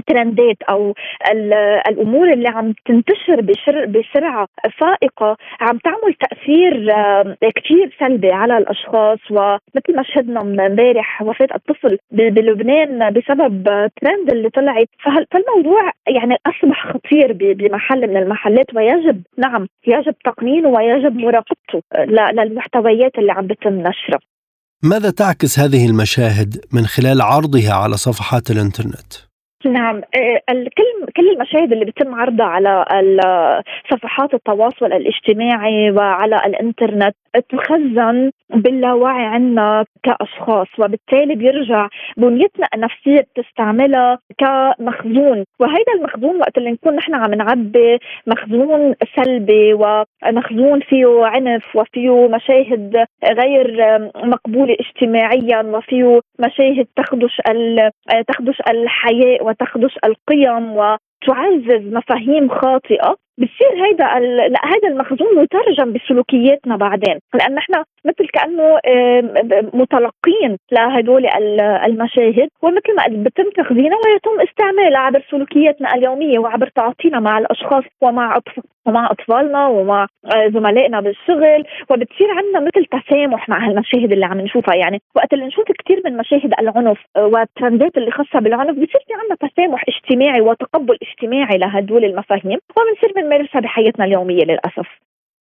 ترندات 0.07 0.57
أو 0.69 0.93
الأمور 1.89 2.33
اللي 2.33 2.47
عم 2.47 2.73
تنتشر 2.85 3.41
بشر 3.41 3.85
بسرعة 3.85 4.47
فائقة 4.79 5.37
عم 5.61 5.77
تعمل 5.77 6.13
تأثير 6.13 6.93
كثير 7.55 7.95
سلبي 7.99 8.31
على 8.31 8.57
الأشخاص. 8.57 9.19
ومثل 9.31 9.95
ما 9.95 10.03
شهدنا 10.03 10.41
امبارح 10.41 11.21
وفاة 11.21 11.47
الطفل 11.55 11.97
بلبنان 12.11 13.13
بسبب 13.13 13.63
ترند 14.01 14.31
اللي 14.31 14.49
طلعت. 14.49 14.87
فالموضوع 15.31 15.91
يعني 16.07 16.35
أصبح 16.45 16.87
خطير 16.93 17.33
بمحل 17.33 18.07
من 18.09 18.17
المحلات. 18.17 18.65
ويجب 18.75 19.23
نعم 19.37 19.67
يجب 19.87 20.15
تقنينه 20.25 20.69
ويجب 20.69 21.15
مراقبته 21.15 21.81
للمحتويات 22.33 23.11
اللي 23.17 23.31
عم 23.31 23.47
بتم 23.47 23.73
نشرها. 23.73 24.19
ماذا 24.83 25.11
تعكس 25.11 25.59
هذه 25.59 25.89
المشاهد 25.89 26.65
من 26.73 26.85
خلال 26.85 27.21
عرضها 27.21 27.73
على 27.73 27.97
صفحات 27.97 28.51
الإنترنت؟ 28.51 29.32
نعم. 29.65 29.95
آه، 29.95 30.41
كل 30.49 31.11
كل 31.17 31.29
المشاهد 31.29 31.71
اللي 31.71 31.85
بيتم 31.85 32.15
عرضها 32.15 32.45
على 32.45 32.85
صفحات 33.91 34.33
التواصل 34.33 34.85
الاجتماعي 34.85 35.91
وعلى 35.91 36.35
الإنترنت 36.35 37.15
تخزن 37.49 38.31
باللاوعي 38.49 39.25
عنا 39.25 39.85
كأشخاص 40.03 40.67
وبالتالي 40.79 41.35
بيرجع 41.35 41.87
بنيتنا 42.17 42.67
النفسية 42.75 43.21
بتستعملها 43.35 44.19
كمخزون. 44.37 45.43
وهيدا 45.59 45.93
المخزون 45.97 46.35
وقت 46.39 46.57
اللي 46.57 46.71
نكون 46.71 46.95
نحن 46.95 47.13
عم 47.13 47.33
نعبي 47.33 47.99
مخزون 48.27 48.95
سلبي 49.15 49.73
ومخزون 49.73 50.79
فيه 50.79 51.25
عنف 51.25 51.75
وفيه 51.75 52.27
مشاهد 52.27 53.05
غير 53.43 53.77
مقبولة 54.23 54.75
اجتماعيا 54.79 55.61
وفيه 55.61 56.19
مشاهد 56.39 56.87
تخدش 56.95 57.41
تخدش 58.27 58.61
الحياء 58.69 59.45
وتخدش 59.45 59.97
القيم 60.05 60.71
وتعزز 60.77 61.93
مفاهيم 61.93 62.49
خاطئة. 62.49 63.15
بصير 63.37 63.85
هيدا 63.85 64.19
لا 64.47 64.59
هيدا 64.63 64.87
المخزون 64.87 65.27
مترجم 65.35 65.93
بسلوكياتنا 65.93 66.75
بعدين. 66.75 67.19
لأن 67.33 67.55
نحن 67.55 67.73
مثل 68.05 68.27
كأنه 68.33 68.79
متلقين 69.73 70.57
لهدول 70.71 71.25
المشاهد. 71.85 72.49
ومثل 72.61 72.95
ما 72.97 73.03
بتم 73.09 73.49
تخزينها 73.63 73.97
ويتم 74.05 74.41
استعمالها 74.49 74.99
عبر 74.99 75.23
سلوكياتنا 75.31 75.95
اليومية 75.95 76.39
وعبر 76.39 76.67
تعاطينا 76.75 77.19
مع 77.19 77.37
الأشخاص 77.37 77.83
ومع 78.01 78.39
ومع 78.87 79.11
أطفالنا 79.11 79.67
ومع 79.67 80.07
آه، 80.25 80.47
زملائنا 80.47 81.01
بالشغل. 81.01 81.63
وبتصير 81.89 82.27
عندنا 82.31 82.59
مثل 82.59 82.85
تسامح 82.85 83.49
مع 83.49 83.67
هالمشاهد 83.67 84.11
اللي 84.11 84.25
عم 84.25 84.41
نشوفها. 84.41 84.75
يعني 84.75 85.01
وقت 85.15 85.33
اللي 85.33 85.45
نشوف 85.45 85.65
كثير 85.71 86.01
من 86.05 86.17
مشاهد 86.17 86.53
العنف 86.59 86.97
والترندات 87.17 87.97
اللي 87.97 88.11
خاصة 88.11 88.39
بالعنف 88.39 88.71
بصير 88.71 89.03
في 89.07 89.13
عندنا 89.13 89.49
تسامح 89.49 89.83
اجتماعي 89.87 90.41
وتقبل 90.41 90.97
اجتماعي 91.01 91.57
لهدول 91.57 92.05
المفاهيم. 92.05 92.59
وبنصير 92.77 93.22
بنمارسها 93.23 93.61
بحياتنا 93.61 94.05
اليومية 94.05 94.43
للأسف. 94.43 94.87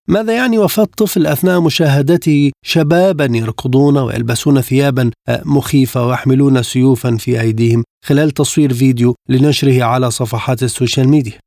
ماذا 0.08 0.36
يعني 0.36 0.58
وفاة 0.58 0.88
طفل 0.98 1.26
أثناء 1.26 1.60
مشاهدته 1.60 2.50
شبابا 2.64 3.28
يركضون 3.30 3.98
ويلبسون 3.98 4.60
ثيابا 4.60 5.10
آه، 5.28 5.42
مخيفة 5.44 6.06
ويحملون 6.06 6.62
سيوفا 6.62 7.16
في 7.16 7.40
أيديهم 7.40 7.84
خلال 8.04 8.30
تصوير 8.30 8.72
فيديو 8.72 9.14
لنشره 9.28 9.84
على 9.84 10.10
صفحات 10.10 10.62
ال 10.62 10.69
social 10.69 11.08
media؟ 11.08 11.38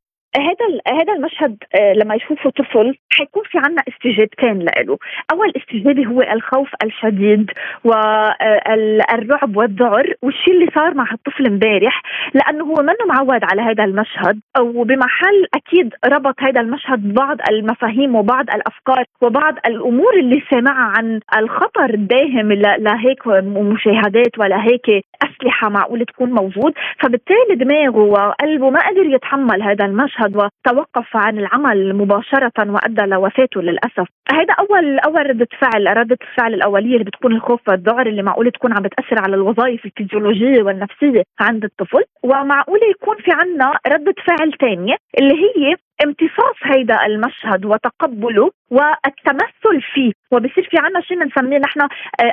هذا 0.56 1.00
هذا 1.00 1.12
المشهد 1.12 1.56
آه، 1.74 1.92
لما 1.92 2.14
يشوفه 2.14 2.50
طفل 2.50 2.98
حيكون 3.12 3.42
في 3.50 3.58
عنا 3.58 3.82
استجابتين 3.88 4.58
له. 4.58 4.98
أول 5.32 5.52
استجابه 5.56 6.06
هو 6.06 6.22
الخوف 6.22 6.68
الشديد 6.84 7.50
والرعب 7.84 9.56
والذعر 9.56 10.14
والشيء 10.22 10.54
اللي 10.54 10.70
صار 10.74 10.94
مع 10.94 11.12
الطفل 11.12 11.46
امبارح 11.46 12.02
لأنه 12.34 12.64
هو 12.64 12.82
منه 12.82 13.14
معود 13.14 13.40
على 13.52 13.62
هذا 13.62 13.84
المشهد. 13.84 14.40
وبمحل 14.60 15.46
أكيد 15.54 15.94
ربط 16.04 16.34
هذا 16.42 16.60
المشهد 16.60 17.08
ببعض 17.08 17.36
المفاهيم 17.50 18.16
وبعض 18.16 18.50
الأفكار 18.50 19.04
وبعض 19.22 19.54
الأمور 19.66 20.14
اللي 20.14 20.42
سمعها 20.50 20.92
عن 20.98 21.20
الخطر 21.36 21.94
الداهم 21.94 22.52
لهيك 22.52 23.26
مشاهدات 23.46 24.38
ولا 24.38 24.62
هيك 24.62 25.04
أسلحة 25.22 25.68
معقول 25.68 26.04
تكون 26.04 26.30
موجود. 26.30 26.72
فبالتالي 27.00 27.54
دماغه 27.54 27.98
وقلبه 27.98 28.70
ما 28.70 28.78
قدر 28.78 29.06
يتحمل 29.06 29.62
هذا 29.62 29.84
المشهد 29.84 30.36
وتوقف 30.46 31.16
عن 31.16 31.38
العمل 31.38 31.94
مباشرة 31.94 32.52
وأدى 32.58 33.02
لوفاته 33.02 33.62
للأسف. 33.62 34.08
هذا 34.32 34.54
أول 34.58 34.98
أول 34.98 35.30
ردة 35.30 35.48
فعل 35.60 35.96
ردة 35.96 36.18
الفعل 36.22 36.54
الأولية 36.54 36.92
اللي 36.92 37.04
بتكون 37.04 37.32
الخوف 37.32 37.68
والذعر 37.68 38.06
اللي 38.06 38.22
معقول 38.22 38.50
تكون 38.50 38.72
عم 38.72 38.82
بتأثر 38.82 39.22
على 39.22 39.36
الوظائف 39.36 39.84
الفيزيولوجية 39.86 40.62
والنفسية 40.62 41.22
عند 41.40 41.64
الطفل. 41.64 42.04
ومعقول 42.22 42.80
يكون 42.90 43.16
في 43.16 43.30
عنا 43.32 43.72
ردة 43.86 44.14
فعل 44.26 44.52
ثانية 44.60 44.96
اللي 45.18 45.34
هي 45.34 45.76
امتصاص 46.04 46.56
هيدا 46.62 47.06
المشهد 47.06 47.64
وتقبله 47.64 48.50
والتمثل 48.70 49.82
فيه. 49.94 50.12
وبصير 50.30 50.68
في 50.70 50.76
عنا 50.78 51.00
شيء 51.00 51.18
بنسميه 51.24 51.58
نحن 51.58 51.80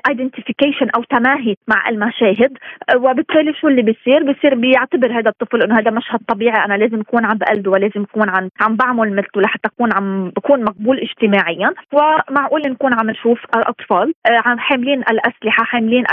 ايدنتيفيكيشن 0.10 0.90
أو 0.96 1.04
تماهي 1.04 1.56
مع 1.68 1.90
المشاهد. 1.90 2.58
آه، 2.90 2.98
وبالتالي 2.98 3.54
شو 3.54 3.68
اللي 3.68 3.82
بيصير؟ 3.82 4.24
بيصير 4.24 4.56
بيعتبر 4.56 5.20
هذا 5.20 5.30
الطفل 5.30 5.64
إنه 5.64 5.80
هذا 5.80 5.92
مشهد 5.92 6.20
طبيعي 6.28 6.66
أنا 6.66 6.74
لازم 6.74 7.00
أكون 7.00 7.26
عم 7.26 7.38
بقلده 7.38 7.72
ولازم 7.72 8.02
أكون 8.02 8.30
عم 8.30 8.50
عم 8.62 8.76
بعمل 8.76 9.16
مثله 9.16 9.42
لحتى 9.44 9.68
أكون 9.68 9.94
عم 9.94 10.30
بكون 10.30 10.64
مقبول 10.64 11.00
اجتماعيا. 11.00 11.74
ومعقول 11.94 12.62
نكون 12.62 12.94
عم 12.94 13.10
نشوف 13.10 13.40
الأطفال 13.56 14.14
آه، 14.26 14.42
عم 14.46 14.60
حاملين 14.60 15.00
الأسلحة 15.00 15.64
حاملين 15.64 16.04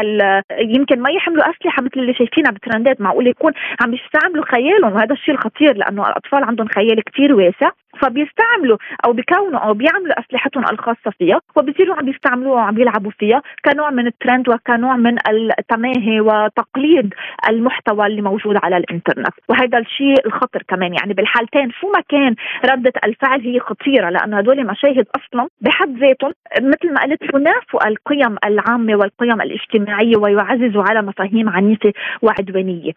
يمكن 0.58 1.00
ما 1.00 1.10
يحملوا 1.10 1.44
أسلحة 1.50 1.82
مثل 1.82 2.00
اللي 2.00 2.14
شايفينها 2.14 2.50
بترندات 2.50 3.00
معقول 3.00 3.26
يكون 3.26 3.52
عم 3.82 3.94
يستعملوا 3.94 4.44
خيالهم. 4.44 4.92
وهذا 4.92 5.12
الشيء 5.12 5.34
الخطير 5.34 5.76
لأنه 5.76 6.08
الأطفال 6.08 6.44
عندهم 6.44 6.68
خيال 6.68 7.04
كثير 7.04 7.39
واسع 7.40 7.70
فبيستعملوا 8.02 8.76
أو 9.04 9.12
بيكونوا 9.12 9.60
أو 9.60 9.74
بيعملوا 9.74 10.20
أسلحتهم 10.20 10.64
الخاصة 10.72 11.10
فيها 11.18 11.40
وبصيروا 11.56 11.96
عم 11.96 12.04
بيستعملوها 12.04 12.54
وعم 12.54 12.74
بيلعبوا 12.74 13.10
فيها 13.10 13.42
كنوع 13.64 13.90
من 13.90 14.06
الترند 14.06 14.48
وكنوع 14.48 14.96
من 14.96 15.16
التماهي 15.58 16.20
وتقليد 16.20 17.14
المحتوى 17.48 18.06
اللي 18.06 18.22
موجود 18.22 18.56
على 18.62 18.76
الإنترنت. 18.76 19.34
وهذا 19.48 19.78
الشيء 19.78 20.26
الخطر 20.26 20.62
كمان 20.68 20.94
يعني 20.94 21.14
بالحالتين 21.14 21.70
شو 21.70 21.86
ما 21.86 22.00
كان 22.08 22.34
ردة 22.64 22.92
الفعل 23.04 23.40
هي 23.40 23.60
خطيرة 23.60 24.10
لأنه 24.10 24.38
هدول 24.38 24.66
مشاهد 24.66 25.06
أصلا 25.16 25.48
بحد 25.60 25.98
ذاتهم 25.98 26.32
مثل 26.60 26.92
ما 26.92 27.00
قلت 27.00 27.22
ينافوا 27.34 27.88
القيم 27.88 28.36
العامة 28.44 28.94
والقيم 28.96 29.40
الاجتماعية 29.40 30.16
ويعززوا 30.16 30.82
على 30.82 31.02
مفاهيم 31.02 31.48
عنيفة 31.48 31.92
وعدوانية. 32.22 32.92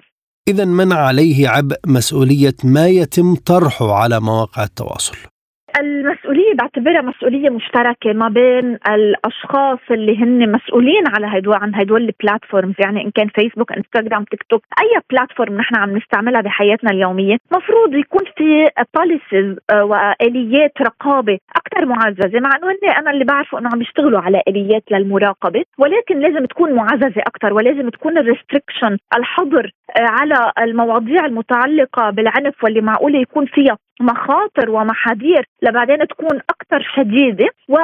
إذا 0.48 0.66
من 0.66 0.94
عليه 0.94 1.50
عبء 1.50 1.80
مسؤولية 1.88 2.56
ما 2.64 2.88
يتم 2.88 3.36
طرحه 3.36 3.94
على 3.94 4.20
مواقع 4.20 4.64
التواصل. 4.64 5.33
المسؤولية 5.80 6.54
بعتبرها 6.54 7.02
مسؤولية 7.02 7.50
مشتركة 7.50 8.14
ما 8.14 8.28
بين 8.30 8.78
الأشخاص 8.90 9.80
اللي 9.92 10.18
هن 10.18 10.52
مسؤولين 10.52 11.04
على 11.08 11.28
هدول 11.28 11.56
عن 11.56 11.76
هدول 11.76 12.02
ال 12.02 12.09
platforms 12.09 12.74
يعني 12.80 13.02
إن 13.06 13.12
كان 13.12 13.28
فيسبوك 13.28 13.72
انستغرام 13.72 14.24
تيك 14.24 14.44
توك 14.50 14.64
أي 14.82 15.02
platform 15.12 15.58
نحن 15.58 15.76
عم 15.76 15.98
نستعملها 15.98 16.42
بحياتنا 16.42 16.92
اليومية 16.92 17.38
مفروض 17.52 17.94
يكون 17.94 18.22
في 18.38 18.70
policies 18.96 19.58
آه، 19.70 19.84
وآليات 19.84 20.72
رقابة 20.82 21.38
أكثر 21.56 21.86
معززة. 21.86 22.40
مع 22.40 22.50
أنه 22.56 22.68
هن 22.68 22.90
أنا 22.98 23.12
اللي 23.12 23.26
بعرفه 23.26 23.60
أنه 23.60 23.70
عم 23.74 23.82
يشتغلوا 23.82 24.20
على 24.20 24.42
آليات 24.48 24.84
للمراقبة 24.92 25.64
ولكن 25.78 26.20
لازم 26.20 26.46
تكون 26.46 26.74
معززة 26.74 27.22
أكثر 27.22 27.54
ولازم 27.54 27.90
تكون 27.90 28.18
ال 28.18 28.24
restriction 28.24 28.98
الحظر 29.18 29.72
آه، 29.98 30.08
على 30.10 30.52
المواضيع 30.62 31.26
المتعلقة 31.26 32.10
بالعنف 32.10 32.64
واللي 32.64 32.82
معقولة 32.82 33.20
يكون 33.20 33.46
فيها. 33.46 33.78
مخاطر 34.02 34.70
ومحاذير 34.70 35.46
لبعدين 35.62 36.08
تكون 36.08 36.40
أكثر 36.50 36.88
شديدة 36.96 37.50
و 37.70 37.78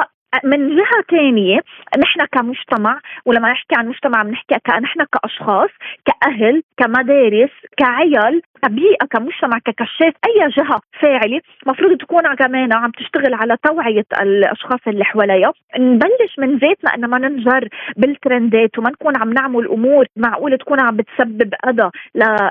من 0.44 0.76
جهة 0.76 1.02
ثانية 1.10 1.60
نحن 1.98 2.26
كمجتمع 2.32 3.00
ولما 3.26 3.50
نحكي 3.50 3.74
عن 3.78 3.88
مجتمع 3.88 4.22
بنحكي 4.22 4.54
نحن 4.80 5.04
كأشخاص 5.12 5.70
كأهل 6.04 6.62
كمدارس 6.76 7.50
كعيال 7.76 8.42
كبيئة 8.62 9.06
كمجتمع 9.10 9.58
ككشاف 9.58 10.14
أي 10.26 10.48
جهة 10.48 10.80
فاعلة 11.00 11.40
المفروض 11.66 11.98
تكون 11.98 12.34
كمان 12.34 12.72
عم 12.72 12.90
تشتغل 12.90 13.34
على 13.34 13.56
توعية 13.66 14.04
الأشخاص 14.22 14.80
اللي 14.86 15.04
حواليها. 15.04 15.52
نبلش 15.78 16.38
من 16.38 16.56
ذاتنا 16.58 16.94
ان 16.94 17.10
ما 17.10 17.18
ننجر 17.18 17.68
بالترندات 17.96 18.78
وما 18.78 18.90
نكون 18.90 19.16
عم 19.16 19.32
نعمل 19.32 19.68
أمور 19.68 20.06
معقولة 20.16 20.56
تكون 20.56 20.80
عم 20.80 20.96
بتسبب 20.96 21.54
أذى 21.68 21.90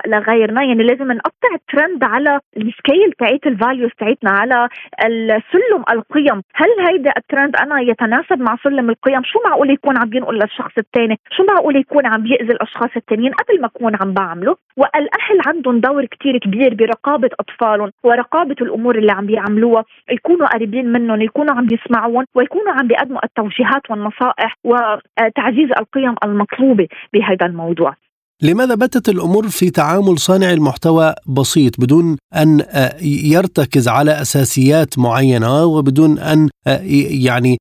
لغيرنا. 0.06 0.62
يعني 0.62 0.82
لازم 0.82 1.12
نقطع 1.12 1.48
الترند 1.54 2.04
على 2.04 2.40
ال 2.56 2.65
scale 2.65 3.12
تاعت 3.18 3.46
ال 3.46 3.52
values 3.52 3.90
تاعتنا 3.98 4.30
على 4.30 4.68
السلم 5.04 5.84
القيم. 5.92 6.42
هل 6.54 6.68
هيدا 6.88 7.12
الترند 7.16 7.56
أنا 7.56 7.80
يتناسب 7.80 8.40
مع 8.40 8.56
سلم 8.64 8.90
القيم؟ 8.90 9.22
شو 9.24 9.38
معقول 9.44 9.70
يكون 9.70 9.98
عم 9.98 10.08
بينقل 10.08 10.34
للشخص 10.34 10.72
الثاني 10.78 11.18
شو 11.36 11.44
معقول 11.44 11.76
يكون 11.76 12.06
عم 12.06 12.22
بيأذي 12.22 12.52
الأشخاص 12.52 12.90
الثانيين 12.96 13.32
قبل 13.32 13.60
ما 13.60 13.66
أكون 13.66 13.96
عم 14.00 14.14
بعمله؟ 14.14 14.56
والأهل 14.76 15.40
عندهم 15.46 15.80
دور 15.80 15.99
كتير 16.06 16.38
كبير 16.38 16.74
برقابة 16.74 17.30
أطفالهم 17.40 17.90
ورقابة 18.04 18.56
الأمور 18.60 18.98
اللي 18.98 19.12
عم 19.12 19.26
بيعملوها 19.26 19.84
يكونوا 20.10 20.46
قريبين 20.54 20.92
منهم 20.92 21.22
يكونوا 21.22 21.54
عم 21.54 21.66
بيسمعون 21.66 22.24
ويكونوا 22.34 22.72
عم 22.72 22.86
بيقدموا 22.86 23.24
التوجيهات 23.24 23.90
والنصائح 23.90 24.56
وتعزيز 24.64 25.70
القيم 25.78 26.14
المطلوبة 26.24 26.88
بهذا 27.12 27.46
الموضوع 27.46 27.94
لماذا 28.42 28.74
باتت 28.74 29.08
الأمور 29.08 29.48
في 29.48 29.70
تعامل 29.70 30.18
صانع 30.18 30.50
المحتوى 30.52 31.14
بسيط 31.26 31.80
بدون 31.80 32.16
أن 32.36 32.60
آه، 32.60 32.96
يرتكز 33.34 33.88
على 33.88 34.20
أساسيات 34.20 34.98
معينة 34.98 35.64
وبدون 35.64 36.18
أن 36.18 36.48
آه، 36.66 36.80
يعني 37.24 37.58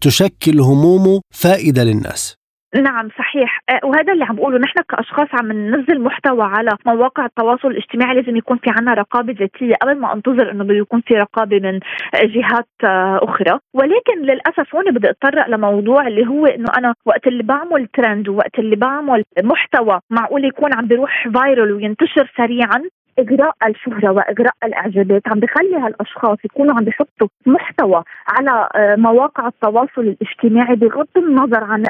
تشكل 0.00 0.60
همومه 0.60 1.20
فائدة 1.34 1.84
للناس؟ 1.84 2.37
نعم 2.74 3.08
صحيح. 3.18 3.60
أه، 3.70 3.80
وهذا 3.84 4.12
اللي 4.12 4.24
عم 4.24 4.36
بقوله 4.36 4.58
نحن 4.58 4.82
كأشخاص 4.88 5.28
عم 5.32 5.52
ننزل 5.52 6.00
محتوى 6.00 6.42
على 6.42 6.70
مواقع 6.86 7.24
التواصل 7.26 7.68
الاجتماعي 7.68 8.14
لازم 8.14 8.36
يكون 8.36 8.58
في 8.58 8.70
عنا 8.78 8.94
رقابة 8.94 9.32
ذاتية 9.40 9.74
قبل 9.74 9.98
ما 9.98 10.12
انتظر 10.12 10.50
إنه 10.50 10.64
بده 10.64 10.74
يكون 10.74 11.00
في 11.00 11.14
رقابة 11.14 11.60
من 11.60 11.80
جهات 12.14 12.68
أه، 12.84 13.20
أخرى. 13.22 13.58
ولكن 13.74 14.22
للأسف 14.22 14.74
هون 14.74 14.90
بدي 14.90 15.10
أتطرق 15.10 15.48
لموضوع 15.48 16.06
اللي 16.06 16.26
هو 16.26 16.46
إنه 16.46 16.68
أنا 16.78 16.94
وقت 17.06 17.26
اللي 17.26 17.42
بعمل 17.42 17.86
ترند 17.86 18.28
ووقت 18.28 18.58
اللي 18.58 18.76
بعمل 18.76 19.24
محتوى 19.42 20.00
معقول 20.10 20.44
يكون 20.44 20.74
عم 20.74 20.86
بيروح 20.86 21.28
فايرل 21.34 21.72
وينتشر 21.72 22.32
سريعا 22.36 22.82
إجراء 23.18 23.54
الشهرة 23.68 24.10
وإجراء 24.12 24.54
الإعجابات 24.64 25.22
عم 25.28 25.40
بخلي 25.40 25.76
هالأشخاص 25.76 26.38
يكونوا 26.44 26.74
عم 26.74 26.84
بيحطوا 26.84 27.28
محتوى 27.46 28.02
على 28.28 28.68
آه، 28.76 28.96
مواقع 28.96 29.48
التواصل 29.48 30.00
الاجتماعي 30.00 30.76
بغض 30.76 31.06
النظر 31.16 31.64
عن 31.64 31.82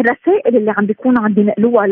الرسائل 0.00 0.56
اللي 0.56 0.74
عم 0.78 0.86
بيكونوا 0.86 1.24
عم 1.24 1.32
بينقلوها 1.32 1.86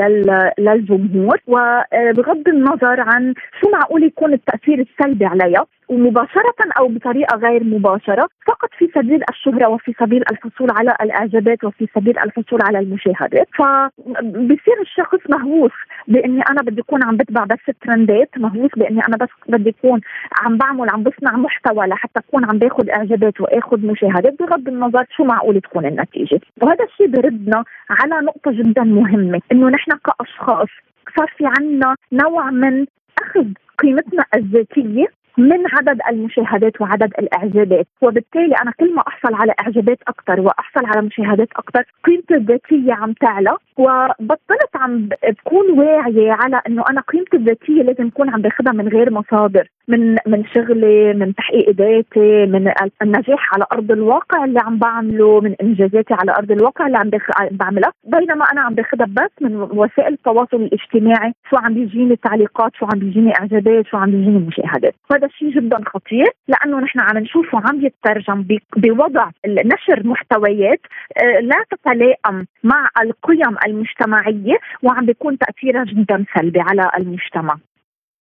للجمهور 0.59 1.39
وبغض 1.47 2.49
النظر 2.49 3.01
عن 3.01 3.35
شو 3.61 3.71
معقول 3.71 4.05
يكون 4.05 4.33
التأثير 4.33 4.87
السلبي 4.87 5.25
عليها. 5.25 5.67
ومباشرة 5.91 6.61
أو 6.79 6.89
بطريقة 6.89 7.37
غير 7.37 7.65
مباشرة 7.65 8.29
فقط 8.47 8.69
في 8.79 8.89
سبيل 8.95 9.21
الشهرة 9.31 9.69
وفي 9.69 9.95
سبيل 10.01 10.23
الحصول 10.31 10.69
على 10.71 10.97
الإعجابات 11.03 11.65
وفي 11.65 11.87
سبيل 11.95 12.19
الحصول 12.19 12.61
على 12.63 12.79
المشاهدات. 12.79 13.49
فبصير 13.59 14.81
الشخص 14.81 15.19
مهووس 15.31 15.73
بإني 16.09 16.43
أنا 16.51 16.63
بدي 16.63 16.81
أكون 16.81 17.05
عم 17.05 17.17
بتبع 17.17 17.45
بس 17.45 17.69
الترندات 17.69 18.31
مهووس 18.37 18.71
بإني 18.77 19.01
أنا 19.09 19.17
بس 19.17 19.29
بدي 19.49 19.71
أكون 19.79 20.01
عم 20.43 20.57
بعمل 20.57 20.91
عم 20.91 21.03
بصنع 21.03 21.37
محتوى 21.37 21.87
لحتى 21.87 22.21
أكون 22.21 22.45
عم 22.45 22.59
بآخذ 22.59 22.91
إعجابات 22.91 23.41
وآخذ 23.41 23.87
مشاهدات 23.87 24.43
بغض 24.43 24.69
النظر 24.69 25.05
شو 25.17 25.25
معقول 25.25 25.61
تكون 25.61 25.87
النتيجة. 25.87 26.41
وهذا 26.63 26.85
الشيء 26.85 27.07
بردنا 27.07 27.65
على 27.91 28.27
نقطة 28.27 28.51
جدا 28.53 28.85
مهمة 28.85 29.41
إنه 29.53 29.69
نحن 29.69 29.91
كأشخاص 30.05 30.69
صار 31.17 31.33
في 31.37 31.45
عنا 31.47 31.95
نوع 32.13 32.51
من 32.51 32.87
أخذ 33.23 33.47
قيمتنا 33.79 34.25
الذاتية 34.35 35.07
من 35.39 35.59
عدد 35.73 36.01
المشاهدات 36.11 36.81
وعدد 36.81 37.13
الإعجابات. 37.19 37.87
وبالتالي 38.01 38.55
أنا 38.63 38.73
كل 38.81 38.95
ما 38.95 39.03
أحصل 39.09 39.35
على 39.35 39.55
إعجابات 39.61 39.99
أكثر 40.09 40.41
وأحصل 40.41 40.87
على 40.87 41.03
مشاهدات 41.03 41.49
أكثر 41.57 41.85
قيمتي 42.05 42.35
الذاتيه 42.35 42.93
عم 42.93 43.13
تعلى. 43.13 43.57
وبطلت 43.79 44.71
عم 44.75 45.09
بكون 45.09 45.79
واعية 45.79 46.33
على 46.33 46.61
إنه 46.67 46.85
أنا 46.91 47.01
قيمتي 47.01 47.37
الذاتية 47.37 47.83
لازم 47.83 48.07
اكون 48.07 48.31
عم 48.31 48.43
باخذها 48.43 48.73
من 48.73 48.89
غير 48.89 49.11
مصادر. 49.11 49.69
من 49.91 50.17
من 50.27 50.45
شغلي 50.55 51.15
من 51.15 51.35
تحقيق 51.35 51.71
ذاتي 51.71 52.47
من 52.47 52.73
النجاح 53.03 53.55
على 53.55 53.65
أرض 53.73 53.91
الواقع 53.93 54.45
اللي 54.45 54.61
عم 54.61 54.79
بعمله 54.79 55.41
من 55.41 55.55
إنجازاتي 55.63 56.15
على 56.15 56.33
أرض 56.33 56.51
الواقع 56.51 56.87
اللي 56.87 56.99
عم 56.99 57.11
بعملها. 57.51 57.93
بينما 58.05 58.45
أنا 58.53 58.61
عم 58.61 58.75
باخذها 58.75 59.07
بس 59.07 59.31
من 59.41 59.57
وسائل 59.57 60.13
التواصل 60.13 60.57
الاجتماعي 60.57 61.33
شو 61.51 61.57
عم 61.57 61.75
بيجيني 61.75 62.17
تعليقات 62.17 62.73
شو 62.77 62.87
عم 62.87 62.99
بيجيني 62.99 63.33
إعجابات 63.41 63.87
شو 63.87 63.97
عم 63.97 64.11
بيجيني 64.11 64.39
مشاهدات. 64.39 64.95
هذا 65.13 65.29
شيء 65.29 65.51
جدا 65.51 65.77
خطير 65.87 66.27
لأنه 66.49 66.81
نحن 66.81 67.01
عم 67.01 67.19
نشوفه 67.19 67.59
عم 67.59 67.87
يترجم 67.87 68.45
بوضع 68.77 69.31
نشر 69.47 70.07
محتويات 70.07 70.81
آه، 71.17 71.41
لا 71.41 71.65
تتلائم 71.71 72.47
مع 72.65 72.89
القيم 73.03 73.57
المجتمعية 73.67 74.57
وعم 74.83 75.07
بيكون 75.07 75.39
تأثيرها 75.39 75.85
جدا 75.85 76.25
سلبي 76.35 76.61
على 76.61 76.91
المجتمع. 76.99 77.57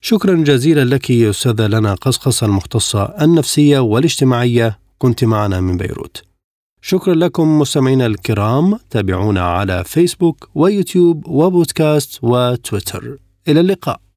شكرا 0.01 0.35
جزيلا 0.35 0.85
لك 0.85 1.11
أستاذة 1.11 1.67
لنا 1.67 1.93
قصقصه 1.93 2.45
المختصة 2.47 3.03
النفسية 3.03 3.79
والاجتماعية. 3.79 4.79
كنت 4.97 5.23
معنا 5.23 5.61
من 5.61 5.77
بيروت. 5.77 6.21
شكرا 6.81 7.15
لكم 7.15 7.59
مستمعينا 7.59 8.05
الكرام 8.05 8.79
تابعونا 8.89 9.41
على 9.41 9.83
فيسبوك 9.83 10.49
ويوتيوب 10.55 11.27
وبودكاست 11.27 12.19
وتويتر. 12.21 13.17
إلى 13.47 13.59
اللقاء. 13.59 14.08